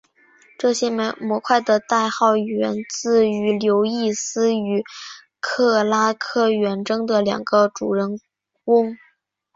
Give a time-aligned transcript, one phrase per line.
[0.57, 4.83] 这些模块的代号源自于刘易斯与
[5.39, 8.19] 克拉克远征的两个主人
[8.63, 8.97] 翁。